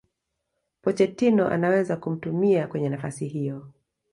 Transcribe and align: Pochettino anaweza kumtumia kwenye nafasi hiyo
Pochettino 0.81 1.47
anaweza 1.47 1.97
kumtumia 1.97 2.67
kwenye 2.67 2.89
nafasi 2.89 3.27
hiyo 3.27 3.71